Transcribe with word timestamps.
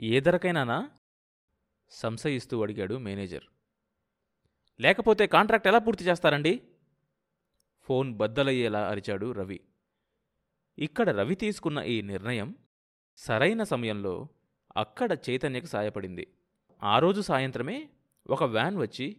ఏ 0.00 0.20
ధరకైనానా? 0.20 0.90
సంశయిస్తూ 1.90 2.62
అడిగాడు 2.62 2.94
మేనేజర్. 2.94 3.44
లేకపోతే 4.80 5.26
కాంట్రాక్ట్ 5.26 5.68
ఎలా 5.68 5.78
పూర్తి 5.78 6.04
చేస్తారండి? 6.04 6.62
ఫోన్ 7.82 8.14
బద్దలయ్యేలా 8.14 8.88
అరిచాడు 8.88 9.32
రవి. 9.32 9.60
ఇక్కడ 10.78 11.10
రవి 11.10 11.34
తీసుకున్న 11.34 11.78
ఈ 11.78 12.02
నిర్ణయం 12.02 12.54
సరైన 13.16 13.62
సమయంలో 13.62 14.28
అక్కడ 14.76 15.18
చైతన్యకు 15.30 15.66
సాయపడింది. 15.66 16.26
ఆ 16.82 16.98
రోజు 16.98 17.20
సాయంత్రమే 17.20 17.88
ఒక 18.30 18.44
వ్యాన్ 18.44 18.76
వచ్చి 18.76 19.16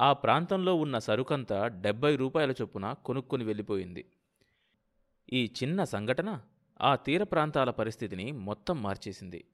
ఆ 0.00 0.12
ప్రాంతంలో 0.12 0.74
ఉన్న 0.74 0.98
సరుకంతా 0.98 1.68
డెబ్బై 1.68 2.16
రూపాయల 2.16 2.50
చొప్పున 2.50 2.92
కొనుక్కొని 2.92 3.44
వెళ్ళిపోయింది. 3.44 4.04
ఈ 5.32 5.52
చిన్న 5.62 5.84
సంఘటన 5.84 6.40
ఆ 6.80 6.96
తీర 6.96 7.22
ప్రాంతాల 7.22 7.70
పరిస్థితిని 7.70 8.32
మొత్తం 8.32 8.82
మార్చేసింది. 8.82 9.44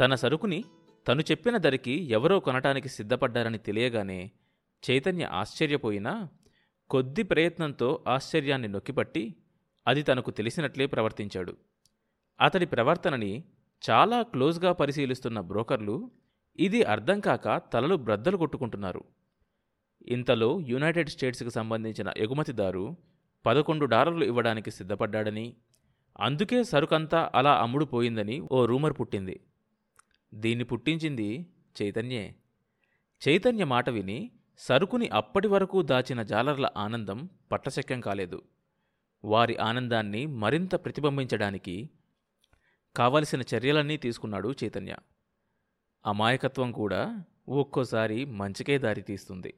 తన 0.00 0.14
సరుకుని 0.14 0.64
తను 1.08 1.20
చెప్పిన 1.20 1.56
ధరకి 1.56 1.92
ఎవరో 1.92 2.40
కొనటానికి 2.40 2.88
సిద్ధపడ్డారని 2.88 3.58
తెలియగానే 3.58 4.30
చైతన్య 4.90 5.24
ఆశ్చర్యపోయినా 5.24 6.28
కొద్ది 6.90 7.22
ప్రయత్నంతో 7.22 8.04
ఆశ్చర్యాన్ని 8.08 8.68
నొక్కిపట్టి 8.68 9.34
అది 9.86 10.02
తనకు 10.02 10.30
తెలిసినట్లే 10.30 10.86
ప్రవర్తించాడు. 10.86 11.56
అతడి 12.40 12.66
ప్రవర్తనని 12.66 13.44
చాలా 13.90 14.22
క్లోజ్గా 14.22 14.72
పరిశీలిస్తున్న 14.72 15.40
బ్రోకర్లు 15.40 16.10
ఇది 16.58 16.82
అర్థం 16.82 17.20
కాక 17.20 17.62
తలలు 17.72 17.94
బ్రద్దలు 17.96 18.36
కొట్టుకుంటున్నారు. 18.36 19.04
ఇంతలో 20.08 20.60
యునైటెడ్ 20.68 21.08
స్టేట్స్కి 21.08 21.50
సంబంధించిన 21.50 22.12
ఎగుమతిదారు 22.16 22.96
పదకొండు 23.46 23.84
డాలర్లు 23.84 24.24
ఇవ్వడానికి 24.24 24.70
సిద్ధపడ్డాడని 24.70 25.56
అందుకే 26.20 26.64
సరుకంతా 26.64 27.30
అలా 27.34 27.52
అమ్ముడుపోయిందని 27.54 28.40
ఓ 28.40 28.66
రూమర్ 28.66 28.94
పుట్టింది. 29.00 29.40
దీన్ని 30.34 30.64
పుట్టించింది 30.64 31.46
చైతన్యే. 31.82 32.34
చైతన్య 33.28 33.64
మాట 33.64 33.90
విని 33.90 34.30
సరుకుని 34.58 35.08
అప్పటి 35.08 35.48
వరకు 35.48 35.82
దాచిన 35.82 36.22
జాలర్ల 36.22 36.70
ఆనందం 36.76 37.30
పట్టశక్యం 37.52 38.00
కాలేదు. 38.00 38.42
వారి 39.24 39.56
ఆనందాన్ని 39.56 40.26
మరింత 40.26 40.74
ప్రతిబింబించడానికి 40.74 41.90
కావలసిన 42.96 43.42
చర్యలన్నీ 43.54 43.96
తీసుకున్నాడు 43.96 44.54
చైతన్య. 44.64 44.96
అమాయకత్వం 46.06 46.72
కూడా 46.72 47.24
ఒక్కోసారి 47.48 48.24
మంచికే 48.24 48.78
దారి 48.78 49.02
తీస్తుంది. 49.02 49.54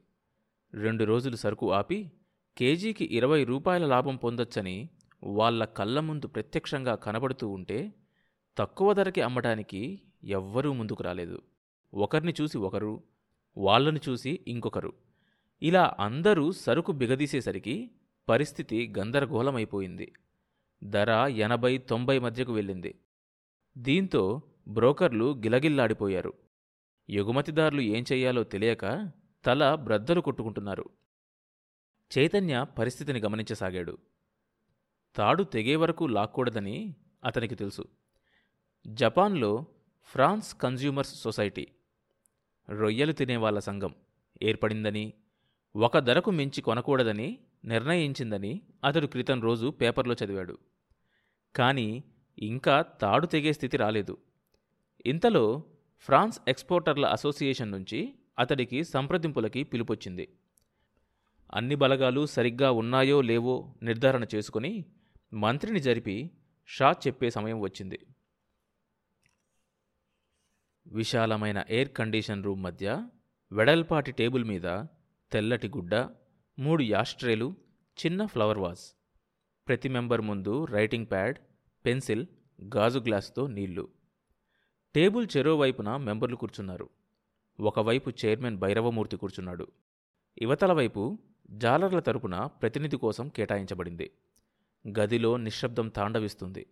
రెండు 0.73 1.03
రోజులు 1.03 1.35
సరుకు 1.35 1.71
ఆపి 1.71 2.11
కేజీకి 2.57 3.05
ఇరవై 3.05 3.43
రూపాయల 3.43 3.85
లాభం 3.85 4.15
పొందొచ్చని 4.15 4.89
వాళ్ళ 5.23 5.65
కళ్ళ 5.65 5.99
ముందు 5.99 6.27
ప్రత్యక్షంగా 6.27 6.95
కనబడుతూ 6.95 7.49
ఉంటే 7.49 7.93
తక్కువ 8.57 8.93
ధరకి 8.93 9.21
అమ్మడానికి 9.21 10.01
ఎవ్వరూ 10.25 10.73
ముందుకు 10.73 11.03
రాలేదు. 11.03 11.41
ఒకరిని 11.93 12.33
చూసి 12.41 12.57
ఒకరు 12.57 13.03
వాళ్ళను 13.57 13.99
చూసి 14.09 14.39
ఇంకొకరు. 14.47 14.93
ఇలా 15.61 15.95
అందరూ 15.99 16.51
సరుకు 16.51 16.91
బిగదీసేసరికి 16.91 17.91
పరిస్థితి 18.29 18.93
గందరగోళమైపోయింది. 18.99 20.13
ధర 20.83 21.09
ఎనభై 21.27 21.77
తొంభై 21.77 22.19
మధ్యకు 22.19 22.53
వెళ్ళింది. 22.53 22.99
దీంతో 23.77 24.41
బ్రోకర్లు 24.67 25.33
గిలగిల్లాడిపోయారు. 25.33 26.33
ఎగుమతిదారులు 27.09 27.81
ఏం 27.81 28.03
చెయ్యాలో 28.11 28.43
తెలియక 28.43 29.11
తల 29.45 29.75
బ్రద్దలు 29.75 30.21
కొట్టుకుంటున్నారు. 30.21 30.85
చైతన్య 32.17 32.65
పరిస్థితిని 32.79 33.19
గమనించసాగాడు. 33.19 33.97
తాడు 35.15 35.43
తెగే 35.43 35.75
వరకు 35.75 36.03
లాక్కూడదని 36.03 36.95
అతనికి 37.25 37.55
తెలుసు. 37.55 37.85
జపాన్లో 38.87 39.65
ఫ్రాన్స్ 40.05 40.55
కన్జ్యూమర్స్ 40.55 41.21
సొసైటీ 41.21 41.67
రొయ్యలు 42.69 43.11
తినేవాళ్ళ 43.11 43.59
సంఘం 43.59 43.95
ఏర్పడిందని 44.43 45.13
ఒక 45.75 45.97
ధరకు 45.97 46.31
మించి 46.31 46.61
కొనకూడదని 46.61 47.39
నిర్ణయించిందని 47.65 48.61
అతడు 48.83 49.07
క్రితం 49.07 49.41
రోజు 49.41 49.67
పేపర్లో 49.67 50.15
చదివాడు. 50.23 50.57
కానీ 51.55 52.03
ఇంకా 52.39 52.81
తాడు 52.81 53.25
తెగే 53.25 53.53
స్థితి 53.53 53.77
రాలేదు. 53.77 54.17
ఇంతలో 55.05 55.63
ఫ్రాన్స్ 55.99 56.39
ఎక్స్పోర్టర్ల 56.47 57.05
అసోసియేషన్ 57.05 57.71
నుంచి 57.71 58.13
అతడికి 58.39 58.83
సంప్రదింపులకి 58.83 59.63
పిలుపొచ్చింది. 59.63 60.37
అన్ని 61.53 61.75
బలగాలు 61.75 62.25
సరిగ్గా 62.25 62.71
ఉన్నాయో 62.71 63.21
లేవో 63.21 63.73
నిర్ధారణ 63.83 64.25
చేసుకుని 64.35 64.85
మంత్రిని 65.33 65.79
జరిపి 65.79 66.31
షా 66.67 66.91
చెప్పే 66.91 67.29
సమయం 67.29 67.59
వచ్చింది. 67.59 67.99
విశాలమైన 70.95 71.65
ఎయిర్ 71.69 71.89
కండిషన్ 71.89 72.43
రూమ్ 72.43 72.63
మధ్య 72.63 73.07
వెడల్పాటి 73.51 74.11
టేబుల్ 74.11 74.43
మీద 74.43 74.61
తెల్లటి 75.31 75.67
గుడ్డ 75.67 75.95
మూడు 76.59 76.83
యాస్ట్రేలు 76.83 77.55
చిన్న 78.05 78.25
ఫ్లవర్ 78.25 78.57
వాజ్. 78.57 78.97
ప్రతి 79.67 79.89
మెంబర్ 79.89 80.21
ముందు 80.21 80.65
రైటింగ్ 80.65 81.05
ప్యాడ్ 81.11 81.37
పెన్సిల్ 81.85 82.25
గాజు 82.75 82.99
గ్లాసుతో 82.99 83.47
నీళ్ళు. 83.47 83.89
టేబుల్ 84.95 85.27
చెరోవైపున 85.37 85.97
మెంబర్లు 85.97 86.35
కూర్చున్నారు. 86.35 86.89
ఒకవైపు 87.59 88.11
చైర్మన్ 88.25 88.57
భైరవమూర్తి 88.57 89.17
కూర్చున్నాడు. 89.17 89.67
ఇవతల 90.37 90.73
వైపు 90.73 91.17
జాలర్ల 91.49 91.99
తరపున 91.99 92.45
ప్రతినిధి 92.45 92.97
కోసం 92.97 93.29
కేటాయించబడింది. 93.29 94.11
గదిలో 94.99 95.37
నిశ్శబ్దం 95.37 95.89
తాండవిస్తుంది. 95.89 96.65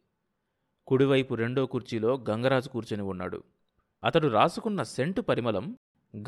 కుడివైపు 0.87 1.33
రెండో 1.33 1.65
కుర్చీలో 1.65 2.25
గంగరాజు 2.29 2.69
కూర్చొని 2.69 3.03
ఉన్నాడు. 3.03 3.43
అతడు 4.03 4.27
రాసుకున్న 4.27 4.83
సెంటు 4.83 5.21
పరిమళం 5.21 5.77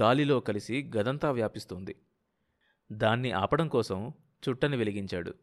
గాలిలో 0.01 0.39
కలిసి 0.39 0.91
గదంతా 0.97 1.31
వ్యాపిస్తుంది. 1.31 1.95
దాన్ని 2.91 3.31
ఆపడం 3.31 3.67
కోసం 3.67 4.13
చుట్టని 4.49 4.77
వెలిగించాడు. 4.77 5.33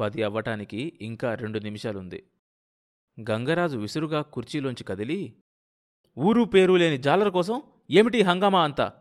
పది 0.00 0.22
అవ్వటానికి 0.22 0.98
ఇంకా 1.00 1.34
రెండు 1.34 1.58
నిమిషాలుంది. 1.58 2.30
గంగరాజు 3.30 3.78
విసురుగా 3.78 4.22
కుర్చీలోంచి 4.22 4.84
కదిలి 4.84 5.36
ఊరు 6.18 6.42
పేరు 6.44 6.72
లేని 6.72 6.98
జాలర్ 6.98 7.30
కోసం 7.30 7.62
ఏమిటి 7.90 8.22
హంగామా 8.22 8.64
అంతా? 8.64 8.92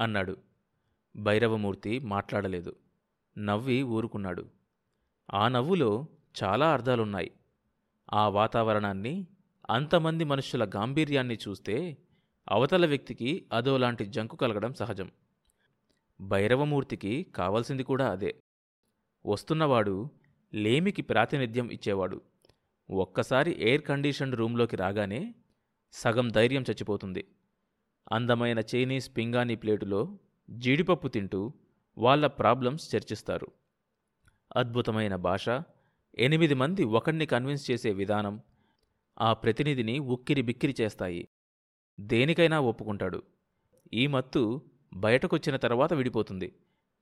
అన్నాడు. 0.00 0.36
భైరవమూర్తి 1.16 1.98
మాట్లాడలేదు. 1.98 2.76
నవ్వి 3.38 3.82
ఊరుకున్నాడు. 3.82 4.46
ఆ 5.34 5.48
నవ్వులో 5.48 6.06
చాలా 6.44 6.72
అర్థాలున్నాయి. 6.72 7.32
ఆ 8.12 8.28
వాతావరణాన్ని 8.28 9.26
అంతమంది 9.70 10.24
మనుషుల 10.24 10.70
గాంభీర్యాన్ని 10.76 11.38
చూస్తే 11.48 11.96
అవతల 12.48 12.86
వ్యక్తికి 12.86 13.46
అదోలాంటి 13.52 14.04
జంకు 14.06 14.36
కలగడం 14.36 14.74
సహజం. 14.74 15.10
భైరవమూర్తికి 16.20 17.22
కావలసింది 17.22 17.82
కూడా 17.82 18.10
అదే. 18.10 18.36
వస్తున్నవాడు 19.26 20.10
లేమికి 20.54 21.02
ప్రాతినిధ్యం 21.02 21.68
ఇచ్చేవాడు. 21.70 22.20
ఒక్కసారి 22.90 23.56
ఎయిర్ 23.58 23.82
కండిషన్డ్ 23.82 24.36
రూంలోకి 24.36 24.76
రాగానే 24.76 25.34
సగం 25.92 26.28
ధైర్యం 26.28 26.62
చచ్చిపోతుంది. 26.62 27.28
అందమైన 28.12 28.58
చైనీస్ 28.58 29.16
పింగాణీ 29.16 29.54
ప్లేటులో 29.54 30.18
జీడిపప్పు 30.50 31.08
తింటూ 31.08 31.52
వాళ్ళ 31.98 32.26
ప్రాబ్లమ్స్ 32.26 32.96
చర్చిస్తారు. 32.96 33.46
అద్భుతమైన 34.56 35.16
భాష. 35.16 35.48
ఎనిమిది 36.18 36.54
మంది 36.54 36.84
ఒకణ్ణి 36.84 37.26
కన్విన్స్ 37.26 37.70
చేసే 37.70 37.92
విధానం 37.92 38.40
ఆ 39.18 39.32
ప్రతినిధిని 39.32 39.98
ఉక్కిరి 39.98 40.42
బిక్కిరి 40.42 40.74
చేస్తాయి. 40.80 41.28
దేనికైనా 42.00 42.60
ఒప్పుకుంటాడు. 42.60 43.22
ఈ 43.94 44.06
మత్తు 44.06 44.62
బయటకొచ్చిన 44.94 45.56
తర్వాత 45.56 45.92
విడిపోతుంది. 45.92 46.54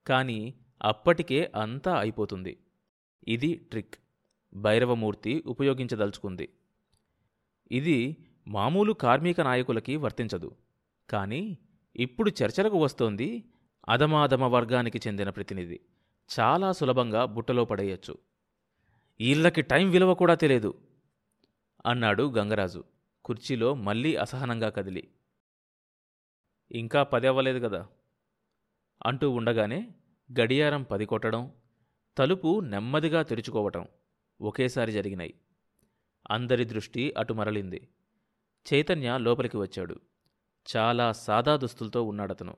కానీ 0.06 0.54
అప్పటికే 0.82 1.52
అంతా 1.56 1.98
అయిపోతుంది. 1.98 2.58
ఇది 3.28 3.54
ట్రిక్. 3.54 3.94
భైరవమూర్తి 4.54 5.44
ఉపయోగించదలుచుకుంది. 5.46 6.48
ఇది 7.72 8.16
మామూలు 8.48 8.92
కార్మిక 8.92 9.40
నాయకులకి 9.40 9.96
వర్తించదు. 9.96 10.56
కానీ 11.10 11.58
ఇప్పుడు 11.96 12.30
చర్చలకు 12.30 12.78
వస్తోంది 12.78 13.44
అధమాధమ 13.88 14.44
వర్గానికి 14.44 15.00
చెందిన 15.06 15.30
ప్రతినిధి. 15.30 15.80
చాలా 16.40 16.72
సులభంగా 16.72 17.24
బుట్టలో 17.24 17.64
పడేయచ్చు. 17.64 18.18
వీళ్ళకి 19.20 19.62
టైం 19.62 19.90
విలువ 19.90 20.14
కూడా 20.14 20.34
తెలియదు. 20.34 20.74
అన్నాడు 21.86 22.32
గంగరాజు. 22.32 22.84
కుర్చీలో 23.24 23.74
మళ్ళీ 23.74 24.16
అసహనంగా 24.16 24.68
కదిలి. 24.68 25.08
ఇంకా 26.72 27.02
పది 27.02 27.26
అవ్వలేదు 27.26 27.68
కదా? 27.68 27.88
అంటూ 29.06 29.30
ఉండగానే 29.30 29.94
గడియారం 30.40 30.82
పది 30.82 31.06
కొట్టడం 31.06 31.52
తలుపు 32.18 32.60
నెమ్మదిగా 32.60 33.22
తెరుచుకోవటం 33.22 33.86
ఒకేసారి 34.40 34.92
జరిగినాయి. 34.92 35.34
అందరి 36.30 36.64
దృష్టి 36.64 37.14
అటు 37.18 37.32
మరలింది. 37.32 37.88
చైతన్య 38.74 39.18
లోపలికి 39.18 39.56
వచ్చాడు. 39.56 40.00
చాలా 40.76 41.12
సాదా 41.12 41.56
దుస్తులతో 41.56 42.02
ఉన్నాడతను. 42.02 42.56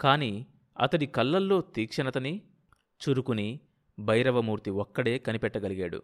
కాని 0.00 0.46
అతడి 0.80 1.06
కళ్ళల్లో 1.06 1.60
తీక్షణతని 1.60 2.42
చురుకుని 2.78 3.60
భైరవమూర్తి 3.98 4.70
ఒక్కడే 4.70 5.18
కనిపెట్టగలిగాడు. 5.18 6.02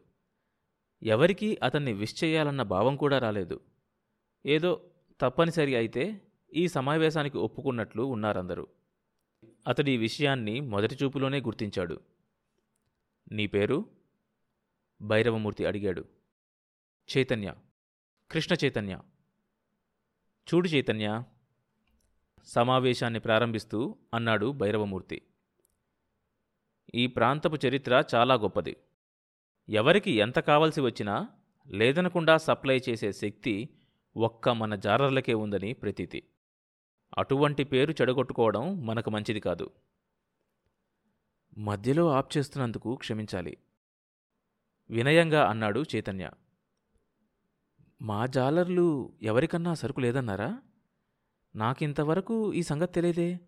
ఎవరికీ 1.02 1.58
అతన్ని 1.62 1.92
విష్ 1.92 2.24
చేయాలన్న 2.24 2.62
భావం 2.62 2.96
కూడా 2.96 3.18
రాలేదు. 3.18 3.60
ఏదో 4.46 4.90
తప్పనిసరి 5.20 5.76
అయితే 5.76 6.20
ఈ 6.54 6.68
సమావేశానికి 6.68 7.38
ఒప్పుకున్నట్లు 7.38 8.02
ఉన్నారందరూ. 8.02 8.68
అతడి 9.68 9.92
ఈ 9.92 9.96
విషయాన్ని 9.96 10.60
మొదటి 10.60 10.98
చూపులోనే 11.02 11.40
గుర్తించాడు. 11.40 12.00
నీ 13.32 13.46
పేరు? 13.46 13.84
భైరవమూర్తి 15.02 15.66
అడిగాడు. 15.66 16.04
చైతన్య. 17.16 17.54
కృష్ణ 18.30 18.56
చైతన్య. 18.64 19.00
చూడు 20.54 20.68
చైతన్య. 20.68 21.22
సమావేశాన్ని 22.44 23.20
ప్రారంభిస్తూ 23.20 23.96
అన్నాడు 24.14 24.52
భైరవమూర్తి. 24.52 25.22
ఈ 26.94 27.06
ప్రాంతపు 27.06 27.66
చరిత్ర 27.66 28.04
చాలా 28.14 28.34
గొప్పది. 28.34 28.76
ఎవరికి 29.70 30.10
ఎంత 30.10 30.38
కావలసి 30.38 30.80
వచ్చినా 30.80 31.28
లేదనకుండా 31.66 32.36
సప్లై 32.36 32.80
చేసే 32.88 33.12
శక్తి 33.12 33.68
ఒక్క 34.16 34.48
మన 34.48 34.74
జారర్లకే 34.74 35.34
ఉందని 35.34 35.72
ప్రతీతి. 35.72 36.22
అటువంటి 37.18 37.64
పేరు 37.64 37.92
చెడగొట్టుకోవడం 37.92 38.86
మనకు 38.86 39.10
మంచిది 39.10 39.40
కాదు. 39.40 39.70
మధ్యలో 41.58 42.10
ఆప్ 42.10 42.36
చేస్తున్నందుకు 42.36 42.94
క్షమించాలి. 42.94 43.56
వినయంగా 44.90 45.50
అన్నాడు 45.50 45.84
చైతన్య. 45.96 46.30
మా 48.02 48.26
జాలర్లు 48.26 49.12
ఎవరికన్నా 49.22 49.74
సరుకు 49.74 50.00
లేదన్నారా? 50.00 50.62
నాకింతవరకు 51.56 52.54
ఈ 52.54 52.62
సంగతి 52.62 52.92
తెలియదే. 52.92 53.40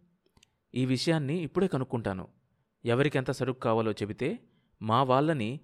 ఈ 0.74 0.86
విషయాన్ని 0.86 1.42
ఇప్పుడే 1.42 1.69
కనుక్కుంటాను. 1.69 2.28
ఎవరికెంత 2.84 3.30
సరుకు 3.30 3.58
కావాలో 3.58 3.92
చెబితే 3.92 4.38
మా 4.82 5.02
వాళ్ళని 5.02 5.60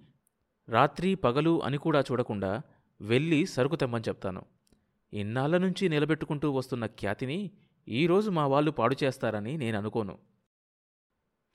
రాత్రి 0.69 1.15
పగలు 1.15 1.63
అని 1.63 1.77
కూడా 1.77 2.01
చూడకుండా 2.01 2.61
వెళ్ళి 3.01 3.45
సరుకు 3.45 3.75
తెమ్మని 3.75 4.03
చెప్తాను. 4.07 4.45
ఇన్నాళ్ళ 5.13 5.57
నుంచి 5.57 5.89
నిలబెట్టుకుంటూ 5.89 6.51
వస్తున్న 6.51 6.85
ఖ్యాతిని 6.85 7.51
ఈరోజు 7.87 8.29
మా 8.29 8.47
వాళ్ళు 8.47 8.71
పాడు 8.71 8.95
చేస్తారని 9.03 9.57
నేను 9.57 9.77
అనుకోను. 9.77 10.17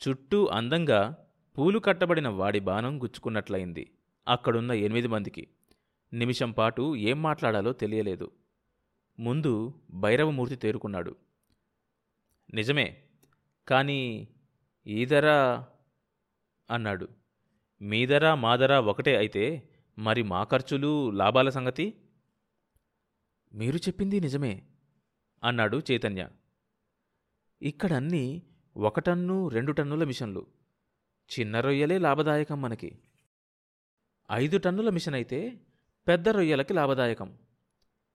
చుట్టూ 0.08 0.46
అందంగా 0.46 1.28
పూలు 1.58 1.78
కట్టబడిన 1.78 2.28
వాడి 2.28 2.60
బాణం 2.60 3.02
గుచ్చుకున్నట్లయింది. 3.02 3.90
అక్కడున్న 4.28 4.72
ఎనిమిది 4.72 5.08
మందికి. 5.08 5.48
నిమిషం 6.12 6.52
పాటు 6.52 6.96
ఏం 6.96 7.22
మాట్లాడాలో 7.22 7.72
తెలియలేదు. 7.72 8.30
ముందు 9.20 9.74
భైరవమూర్తి 9.90 10.56
తేరుకున్నాడు. 10.56 11.16
నిజమే 12.54 13.02
కానీ 13.68 14.28
ఈ 14.86 15.04
ధర 15.04 15.26
అన్నాడు. 16.70 17.08
మీ 17.82 18.06
ధర 18.06 18.34
మా 18.34 18.56
ధర 18.56 18.78
ఒకటే 18.78 19.16
అయితే 19.16 19.70
మరి 19.98 20.22
మా 20.22 20.44
ఖర్చులు 20.44 21.10
లాభాల 21.10 21.48
సంగతి? 21.48 21.94
మీరు 23.54 23.76
చెప్పింది 23.76 24.20
నిజమే 24.20 24.62
అన్నాడు 25.44 25.82
చైతన్య. 25.90 26.28
ఇక్కడన్నీ 27.62 28.42
ఒక 28.76 29.00
టన్ను 29.00 29.48
రెండు 29.48 29.72
టన్నుల 29.72 30.04
మిషన్లు. 30.04 30.46
చిన్న 31.40 31.60
రొయ్యలే 31.60 31.98
లాభదాయకం 31.98 32.62
మనకి. 32.62 32.98
ఐదు 34.32 34.58
టన్నుల 34.58 34.90
మిషన్ 34.90 35.14
అయితే 35.14 35.60
పెద్ద 36.08 36.28
రొయ్యలకి 36.28 36.72
లాభదాయకం. 36.72 37.38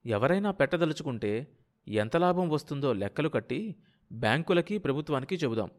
ఎవరైనా 0.05 0.51
పెట్టదలుచుకుంటే 0.51 1.57
ఎంత 1.87 2.17
లాభం 2.17 2.49
వస్తుందో 2.49 2.93
లెక్కలు 2.93 3.29
కట్టి 3.29 3.75
బ్యాంకులకి 4.11 4.77
ప్రభుత్వానికి 4.77 5.35
చెబుదాం. 5.35 5.69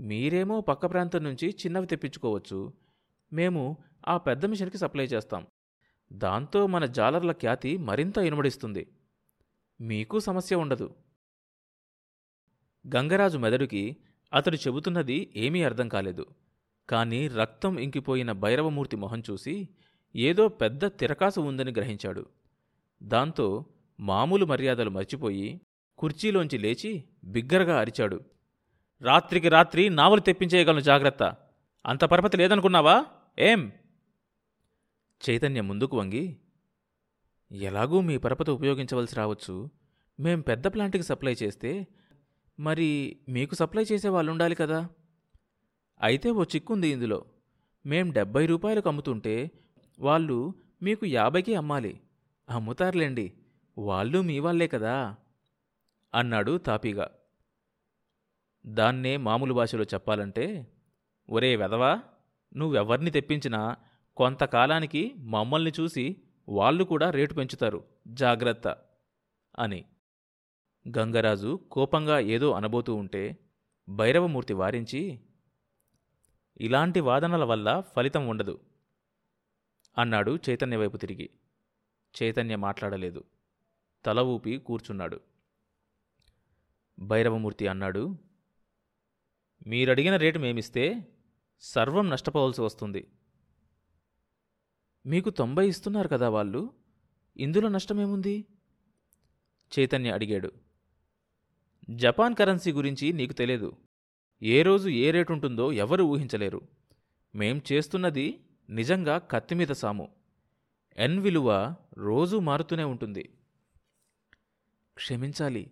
మీరేమో 0.00 0.60
పక్క 0.60 0.86
ప్రాంతం 0.86 1.24
నుంచి 1.24 1.48
చిన్నవి 1.48 1.86
తెప్పించుకోవచ్చు 1.86 2.89
మేము 3.32 3.76
ఆ 4.08 4.16
పెద్ద 4.16 4.46
మిషన్కి 4.46 4.78
సప్లై 4.78 5.04
చేస్తాం. 5.04 5.46
దాంతో 6.12 6.66
మన 6.66 6.86
జాలర్ల 6.86 7.32
ఖ్యాతి 7.32 7.76
మరింత 7.76 8.18
ఇనుమడిస్తుంది. 8.18 8.88
మీకు 9.80 10.18
సమస్య 10.18 10.56
ఉండదు. 10.56 10.94
గంగరాజు 12.96 13.38
మెదడుకి 13.38 13.96
అతడు 14.34 14.56
చెబుతున్నది 14.56 15.32
ఏమీ 15.36 15.62
అర్థం 15.62 15.88
కాలేదు. 15.88 16.26
కాని 16.88 17.28
రక్తం 17.28 17.78
ఇంకిపోయిన 17.78 18.32
భైరవమూర్తి 18.32 18.96
మొహం 18.96 19.22
చూసి 19.30 19.68
ఏదో 20.16 20.48
పెద్ద 20.48 20.84
తిరకాసు 20.84 21.40
ఉందని 21.40 21.70
గ్రహించాడు. 21.70 22.26
దాంతో 23.02 23.64
మామూలు 24.00 24.46
మర్యాదలు 24.46 24.90
మర్చిపోయి 24.90 25.60
కుర్చీలోంచి 25.98 26.58
లేచి 26.58 27.04
బిగ్గరగా 27.24 27.80
అరిచాడు. 27.80 28.20
రాత్రికి 29.02 29.48
రాత్రి 29.48 29.88
నావలు 29.88 30.20
తెప్పించేయగలను 30.20 30.80
జాగ్రత్త. 30.80 31.36
అంత 31.86 32.04
పరపతి 32.04 32.36
లేదనుకున్నావా? 32.36 33.04
ఏం? 33.38 33.72
చైతన్య 35.30 35.60
ముందుకు 35.60 35.98
వంగి 35.98 36.36
ఎలాగూ 37.52 38.00
మీ 38.00 38.18
పరపతి 38.18 38.50
ఉపయోగించవలసి 38.50 39.16
రావచ్చు. 39.16 39.70
మేం 40.20 40.40
పెద్ద 40.40 40.66
ప్లాంట్కి 40.66 41.02
సప్లై 41.02 41.34
చేస్తే 41.42 41.86
మరి 42.60 43.20
మీకు 43.28 43.54
సప్లై 43.54 43.84
చేసే 43.92 44.08
వాళ్ళు 44.08 44.32
ఉండాలి 44.32 44.54
కదా. 44.54 44.88
అయితే 46.00 46.30
ఓ 46.30 46.42
చిక్కుంది 46.42 46.88
ఇందులో. 46.88 47.24
మేం 47.86 48.12
డెబ్బై 48.12 48.46
రూపాయలకు 48.46 48.88
అమ్ముతుంటే 48.88 49.50
వాళ్ళు 50.00 50.54
మీకు 50.82 51.06
యాభైకి 51.06 51.54
అమ్మాలి. 51.54 52.00
అమ్ముతారులేండి 52.50 53.32
వాళ్ళు 53.78 54.22
మీ 54.22 54.38
వాళ్ళే 54.38 54.68
కదా 54.68 55.16
అన్నాడు 56.14 56.58
తాపీగా. 56.58 57.10
దాన్నే 58.66 59.16
మామూలు 59.16 59.54
భాషలో 59.54 59.84
చెప్పాలంటే 59.84 60.72
ఒరే 61.30 61.56
వెదవా 61.56 62.02
నువ్వెవర్ని 62.56 63.10
తెప్పించినా 63.10 63.76
కొంతకాలానికి 64.16 65.14
మమ్మల్ని 65.18 65.72
చూసి 65.80 66.22
వాళ్ళు 66.48 66.84
కూడా 66.84 67.10
రేటు 67.10 67.34
పెంచుతారు. 67.34 67.84
జాగ్రత్త 68.06 68.76
అని. 69.58 69.84
గంగరాజు 70.98 71.60
కోపంగా 71.70 72.18
ఏదో 72.18 72.52
అనబోతూ 72.52 72.94
ఉంటే 72.94 73.36
భైరవమూర్తి 73.88 74.54
వారించి 74.54 75.20
ఇలాంటి 76.60 77.00
వాదనల 77.00 77.44
వల్ల 77.44 77.80
ఫలితం 77.80 78.28
ఉండదు 78.28 78.60
అన్నాడు 79.98 80.38
చైతన్య 80.50 80.76
వైపు 80.76 80.96
తిరిగి. 80.96 81.30
చైతన్య 82.22 82.56
మాట్లాడలేదు. 82.56 83.24
తల 84.04 84.20
ఊపి 84.20 84.58
కూర్చున్నాడు. 84.58 85.20
భైరవమూర్తి 86.98 87.66
అన్నాడు 87.66 88.16
మీరడిగిన 89.66 90.16
రేటు 90.16 90.38
మేమిస్తే 90.38 91.08
సర్వం 91.60 92.10
నష్టపోవలసి 92.10 92.60
వస్తుంది. 92.60 93.06
మీకు 95.06 95.30
తొంభై 95.30 95.68
ఇస్తున్నారు 95.68 96.08
కదా 96.08 96.28
వాళ్ళు 96.28 96.72
ఇందులో 97.36 97.68
నష్టమేముంది? 97.68 98.44
చైతన్య 99.78 100.10
అడిగాడు. 100.10 100.52
జపాన్ 101.90 102.34
కరెన్సీ 102.34 102.72
గురించి 102.72 103.12
నీకు 103.12 103.32
తెలియదు. 103.32 103.76
ఏ 104.42 104.62
రోజు 104.62 104.88
ఏ 104.88 105.10
రేటు 105.10 105.32
ఉంటుందో 105.32 105.72
ఎవరు 105.72 106.04
ఊహించలేరు. 106.04 106.68
మేం 107.34 107.62
చేస్తున్నది 107.72 108.44
నిజంగా 108.70 109.18
కత్తిమీద 109.18 109.68
సాము. 109.68 110.14
ఎన్ 110.96 111.18
విలువ 111.18 111.74
రోజూ 111.94 112.40
మారుతూనే 112.40 112.84
ఉంటుంది. 112.84 113.38
క్షమించాలి. 114.94 115.70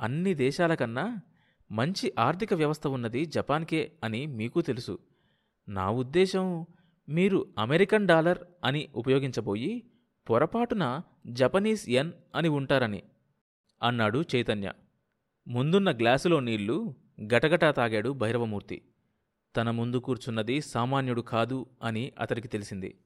అన్ని 0.00 0.34
దేశాల 0.34 0.74
కన్నా 0.74 1.18
మంచి 1.72 2.14
ఆర్థిక 2.18 2.54
వ్యవస్థ 2.54 2.86
ఉన్నది 2.86 3.26
జపాన్కే 3.26 3.98
అని 4.04 4.26
మీకు 4.26 4.60
తెలుసు. 4.60 4.98
నా 5.70 5.90
ఉద్దేశం 5.90 6.66
మీరు 7.08 7.46
అమెరికన్ 7.58 8.08
డాలర్ 8.08 8.38
అని 8.64 8.88
ఉపయోగించబోయి 8.94 9.90
పొరపాటున 10.30 11.00
జపనీస్ 11.26 11.88
ఎన్ 11.88 12.12
అని 12.34 12.48
ఉంటారని. 12.48 13.02
అన్నాడు 13.82 14.24
చైతన్య. 14.36 14.72
ముందున్న 15.48 15.90
గ్లాసులో 15.90 16.40
నీళ్ళు 16.40 16.94
గటగటా 17.22 17.70
తాగాడు 17.70 18.10
భైరవమూర్తి. 18.10 18.82
తన 19.56 19.70
ముందు 19.70 19.96
కూర్చున్నది 19.96 20.60
సామాన్యుడు 20.60 21.20
కాదు 21.20 21.66
అని 21.82 22.12
అతడికి 22.18 22.48
తెలిసింది. 22.48 22.98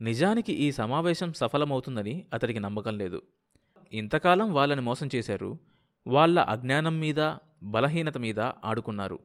నిజానికి 0.00 0.52
ఈ 0.52 0.72
సమావేశం 0.72 1.32
సఫలమవుతుందని 1.32 2.26
అతడికి 2.34 2.60
నమ్మకం 2.60 2.98
లేదు. 2.98 3.22
ఇంతకాలం 3.92 4.54
వాళ్ళని 4.54 4.80
మోసం 4.80 5.08
చేశారు. 5.14 5.58
వాళ్ళ 6.06 6.38
అజ్ఞానం 6.38 7.00
మీద 7.00 7.34
బలహీనత 7.62 8.18
మీద 8.18 8.40
ఆడుకున్నారు. 8.40 9.18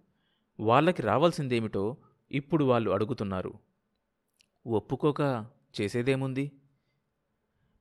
వాళ్ళకి 0.60 1.02
రావాల్సిందేమిటో 1.02 1.98
ఇప్పుడు 2.32 2.66
వాళ్ళు 2.66 2.92
అడుగుతున్నారు 2.92 3.54
ఒప్పుకోక 4.68 5.46
చేసేదేముంది? 5.82 6.52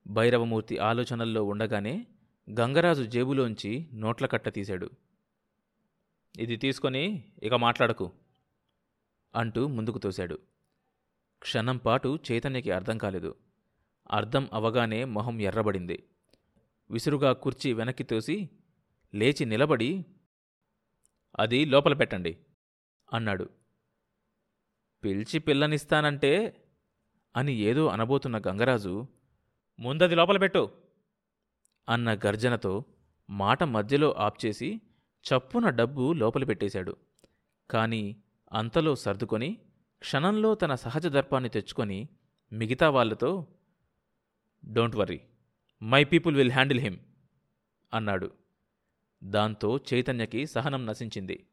భైరవమూర్తి 0.07 0.79
ఆలోచనల్లో 0.79 1.45
ఉండగానే 1.45 2.07
గంగరాజు 2.61 3.03
జేబులోంచి 3.03 3.91
నోట్ల 3.93 4.27
కట్ట 4.27 4.49
తీశాడు. 4.49 4.91
ఇది 6.39 6.57
తీసుకొని 6.57 7.33
ఇక 7.43 7.55
మాట్లాడకు 7.55 8.13
అంటూ 9.35 9.67
ముందుకు 9.67 9.99
తోశాడు. 9.99 10.39
క్షణం 11.43 11.77
పాటు 11.77 12.19
చైతన్యకి 12.33 12.71
అర్థం 12.71 12.99
కాలేదు. 12.99 13.35
అర్థం 14.11 14.49
అవగానే 14.53 15.05
మొహం 15.05 15.41
ఎర్రబడింది. 15.41 16.03
విసురుగా 16.91 17.33
కుర్చీ 17.33 17.73
వెనక్కి 17.73 18.05
తోసి 18.05 18.51
లేచి 19.15 19.45
నిలబడి 19.45 20.05
అది 21.39 21.65
లోపల 21.65 21.95
పెట్టండి 21.95 22.39
అన్నాడు. 23.13 23.63
పిలిచి 25.04 25.38
పిల్లనిస్తానంటే 25.38 26.32
అని 27.37 27.52
ఏదో 27.52 27.87
అనబోతున్న 27.87 28.38
గంగరాజు 28.38 29.06
ముందది 29.80 30.14
లోపల 30.14 30.38
పెట్టు 30.38 30.70
అన్న 31.88 32.14
గర్జనతో 32.14 32.84
మాట 33.30 33.62
మధ్యలో 33.62 34.12
ఆప్చేసి 34.18 34.80
చప్పున 35.25 35.70
డబ్బు 35.70 36.12
లోపల 36.12 36.44
పెట్టేశాడు. 36.44 36.96
కాని 37.70 38.16
అంతలో 38.52 38.94
సర్దుకొని 38.94 39.58
క్షణంలో 39.99 40.54
తన 40.54 40.75
సహజ 40.75 41.06
దర్పాన్ని 41.06 41.50
తెచ్చుకొని 41.50 42.08
మిగతా 42.52 42.90
వాళ్ళతో 42.90 43.46
don't 44.64 44.96
worry 44.96 45.20
my 45.82 46.04
people 46.04 46.37
will 46.37 46.52
handle 46.52 46.80
him 46.80 46.99
అన్నాడు. 47.94 48.30
దాంతో 49.25 49.80
చైతన్యకి 49.94 50.46
సహనం 50.46 50.87
నశించింది. 50.87 51.46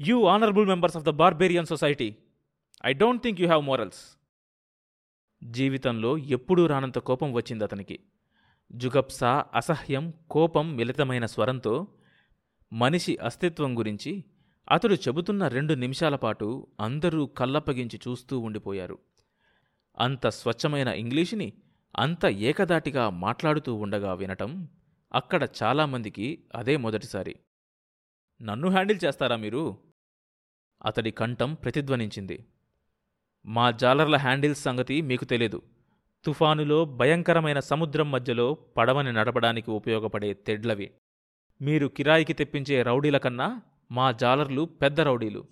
You 0.00 0.24
honourable 0.24 0.66
members 0.66 0.96
of 0.96 1.04
the 1.04 1.08
barbarian 1.08 1.66
society 1.66 2.16
I 2.86 2.92
don't 2.92 3.22
think 3.22 3.40
you 3.40 3.46
have 3.46 3.64
morals 3.64 4.16
జీవితంలో 5.42 6.18
ఎప్పుడూ 6.18 6.66
రానంత 6.66 6.98
కోపం 6.98 7.32
వచ్చింది 7.32 7.64
అతనికి. 7.64 7.98
జుగప్స 8.72 9.24
అసహ్యం 9.24 10.14
కోపం 10.30 10.76
మిళితమైన 10.76 11.26
స్వరంతో 11.26 11.86
మనిషి 12.72 13.16
అస్తిత్వం 13.16 13.78
గురించి 13.78 14.24
అతడు 14.70 14.94
చెబుతున్న 14.94 15.48
రెండు 15.48 15.74
నిమిషాల 15.74 16.16
పాటు 16.16 16.66
అందరూ 16.80 17.26
కళ్ళప్పగించి 17.26 18.00
చూస్తూ 18.08 18.38
ఉండిపోయారు. 18.38 18.98
అంత 19.98 20.26
స్వచ్ఛమైన 20.26 20.88
ఇంగ్లీషుని 20.88 21.52
అంత 21.96 22.26
ఏకదాటిగా 22.26 23.10
మాట్లాడుతూ 23.10 23.74
ఉండగా 23.74 24.14
వినటం 24.14 24.68
అక్కడ 25.14 25.48
చాలామందికి 25.62 26.44
అదే 26.54 26.76
మొదటిసారి. 26.76 27.36
నన్ను 28.42 28.68
హ్యాండిల్ 28.68 28.98
చేస్తారా 29.04 29.36
మీరు? 29.36 29.85
అతడి 30.84 31.10
కంఠం 31.10 31.54
ప్రతిధ్వనించింది. 31.54 32.46
మా 33.46 33.70
జాలర్ల 33.70 34.16
హ్యాండిల్స్ 34.16 34.62
సంగతి 34.62 35.00
మీకు 35.00 35.24
తెలియదు 35.24 35.62
తుఫానులో 36.24 36.84
భయంకరమైన 36.84 37.60
సముద్రం 37.60 38.10
మధ్యలో 38.10 38.54
పడవని 38.54 39.12
నడపడానికి 39.12 39.70
ఉపయోగపడే 39.70 40.34
తెడ్లవి. 40.34 40.90
మీరు 41.60 41.86
కిరాయికి 41.86 42.32
తెప్పించే 42.32 42.82
రౌడీల 42.82 43.18
కన్నా 43.18 43.62
మా 43.92 44.12
జాలర్లు 44.12 44.62
పెద్ద 44.64 45.00
రౌడీలు. 45.00 45.44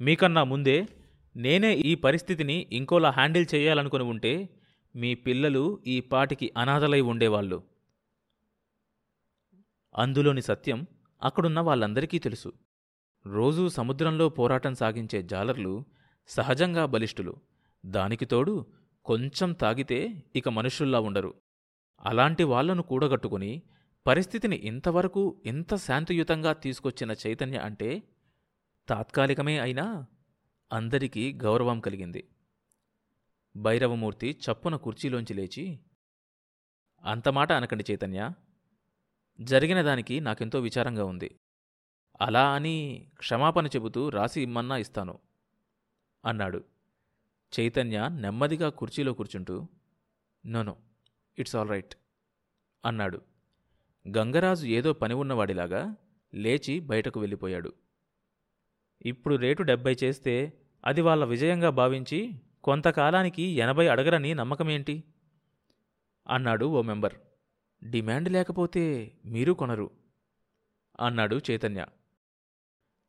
మీకన్నా 0.00 0.44
ముందే 0.44 0.88
నేనే 1.36 1.74
ఈ 1.74 1.94
పరిస్థితిని 1.94 2.66
ఇంకోలా 2.72 3.10
హ్యాండిల్ 3.10 3.46
చేయాలనుకుని 3.54 4.04
ఉంటే 4.04 4.48
మీ 4.96 5.14
పిల్లలు 5.14 5.80
ఈ 5.86 6.00
పాటికి 6.00 6.52
అనాథలై 6.56 7.00
ఉండేవాళ్ళు. 7.00 7.62
అందులోని 9.98 10.42
సత్యం 10.42 10.86
అక్కడున్న 11.22 11.60
వాళ్ళందరికీ 11.60 12.18
తెలుసు. 12.18 12.52
రోజూ 13.26 13.68
సముద్రంలో 13.68 14.28
పోరాటం 14.28 14.74
సాగించే 14.74 15.22
జాలర్లు 15.22 15.84
సహజంగా 16.28 16.86
బలిష్ఠులు. 16.86 17.36
దానికి 17.86 18.24
తోడు 18.24 18.66
కొంచెం 19.04 19.52
తాగితే 19.52 20.22
ఇక 20.36 20.48
మనుషుల్లా 20.48 21.00
ఉండరు. 21.00 21.34
అలాంటి 22.00 22.44
వాళ్ళను 22.44 22.82
కూడగట్టుకుని 22.82 23.62
పరిస్థితిని 24.06 24.56
ఇంతవరకు 24.56 25.42
ఇంత 25.46 25.74
శాంతియుతంగా 25.74 26.52
తీసుకొచ్చిన 26.52 27.14
చైతన్య 27.26 27.58
అంటే 27.58 28.02
తాత్కాలికమే 28.88 29.58
అయినా 29.58 30.06
అందరికీ 30.72 31.32
గౌరవం 31.32 31.80
కలిగింది. 31.80 32.28
భైరవమూర్తి 33.56 34.38
చప్పున 34.46 34.76
కుర్చీలోంచి 34.76 35.34
లేచి 35.34 35.80
అంతమాట 37.04 37.52
అనకండి 37.52 37.84
చైతన్య. 37.90 38.30
జరిగిన 39.40 39.82
దానికి 39.82 40.20
నాకెంతో 40.20 40.60
విచారంగా 40.60 41.04
ఉంది. 41.04 41.38
అలా 42.20 42.54
అని 42.54 43.06
క్షమాపణ 43.18 43.66
చెబుతూ 43.66 44.08
రాసి 44.08 44.42
ఇమ్మన్నా 44.42 44.76
ఇస్తాను 44.76 45.18
అన్నాడు. 46.24 46.64
చైతన్య 47.60 48.08
నెమ్మదిగా 48.12 48.68
కుర్చీలో 48.68 49.12
కూర్చుంటూ 49.12 49.68
నోనో 50.46 50.76
ఇట్స్ 51.38 51.56
ఆల్ 51.56 51.68
రైట్ 51.68 51.94
అన్నాడు. 52.84 53.20
గంగరాజు 54.16 54.66
ఏదో 54.66 54.92
పని 54.92 55.14
ఉన్నవాడిలాగా 55.14 55.96
లేచి 56.34 56.80
బయటకు 56.80 57.20
వెళ్ళిపోయాడు. 57.20 57.72
ఇప్పుడు 59.06 59.34
రేటు 59.36 59.62
డెబ్బై 59.62 59.96
చేస్తే 60.04 60.52
అది 60.84 61.00
వాళ్ళ 61.00 61.24
విజయంగా 61.24 61.70
భావించి 61.70 62.30
కొంతకాలానికి 62.64 63.42
ఎనభై 63.42 63.88
అడగరని 63.88 64.34
నమ్మకమేంటి? 64.34 65.04
అన్నాడు 66.28 66.66
ఓ 66.66 66.82
మెంబర్. 66.82 67.14
డిమాండ్ 67.84 68.28
లేకపోతే 68.28 69.12
మీరు 69.24 69.52
కొనరు 69.52 69.90
అన్నాడు 71.00 71.40
చైతన్య. 71.50 71.86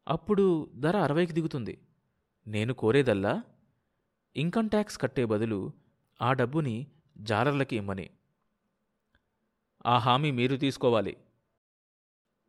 అప్పుడు 0.08 0.72
ధర 0.76 0.98
అరవైకి 0.98 1.34
దిగుతుంది. 1.34 1.82
నేను 2.48 2.74
కోరేదల్లా 2.74 3.44
ఇన్కమ్ 4.36 4.70
ట్యాక్స్ 4.70 5.02
కట్టే 5.02 5.26
బదులు 5.26 5.74
ఆ 6.22 6.34
డబ్బుని 6.34 6.88
జాలర్లకి 7.18 7.76
ఇమ్మని. 7.76 8.10
ఆ 9.86 9.98
హామీ 9.98 10.32
మీరు 10.32 10.56
తీసుకోవాలి 10.56 11.18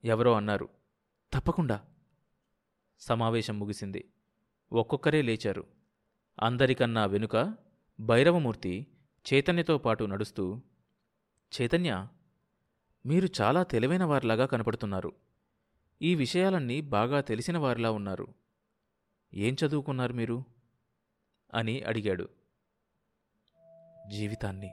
ఎవరో 0.05 0.33
అన్నారు. 0.33 0.69
తప్పకుండా 1.33 1.83
సమావేశం 3.01 3.59
ముగిసింది. 3.59 4.09
ఒక్కొక్కరే 4.73 5.23
లేచారు. 5.23 5.67
అందరికన్నా 6.43 7.07
వెనుక 7.07 7.55
భైరవమూర్తి 8.01 8.87
చైతన్యతో 9.35 9.79
పాటు 9.79 10.05
నడుస్తూ 10.05 10.61
చైతన్య 11.61 12.07
మీరు 13.07 13.29
చాలా 13.41 13.63
తెలివైన 13.63 14.05
వారిలాగా 14.05 14.47
కనపడుతున్నారు. 14.47 15.13
ఈ 16.03 16.15
విషయాలన్నీ 16.15 16.81
బాగా 16.81 17.21
తెలిసిన 17.21 17.59
వారిలా 17.59 17.91
ఉన్నారు. 17.91 18.29
ఏం 19.35 19.57
చదువుకున్నారు 19.67 20.13
మీరు? 20.13 20.45
అని 21.55 21.83
అడిగాడు. 21.83 22.29
జీవితాన్ని. 24.09 24.69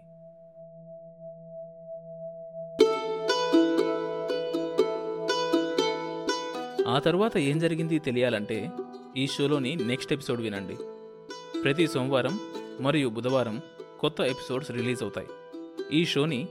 ఆ 6.88 7.00
తరువాత 7.00 7.38
ఏం 7.38 7.60
జరిగింది 7.60 8.00
తెలియాలంటే 8.00 8.72
ఈ 9.18 9.28
షోలోని 9.28 9.76
నెక్స్ట్ 9.76 10.14
ఎపిసోడ్ 10.14 10.42
వినండి. 10.42 10.76
ప్రతి 11.62 11.88
సోమవారం 11.88 12.40
మరియు 12.82 13.10
బుధవారం 13.10 13.62
కొత్త 14.00 14.22
ఎపిసోడ్స్ 14.22 14.72
రిలీజ్ 14.72 15.04
అవుతాయి. 15.04 15.28
ఈ 15.92 16.06
షోని 16.06 16.48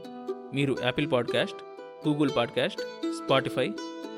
మీరు 0.55 0.77
Apple 0.83 1.13
podcast 1.13 1.65
Google 2.09 2.31
podcast 2.37 2.81
Spotify 3.13 3.73